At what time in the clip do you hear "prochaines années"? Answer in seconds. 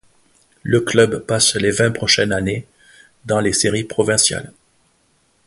1.91-2.65